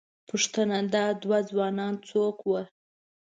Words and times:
_پوښتنه، 0.29 0.77
دا 0.93 1.05
دوه 1.21 1.39
ځوانان 1.49 1.93
څوک 2.09 2.37
ول؟ 2.47 2.65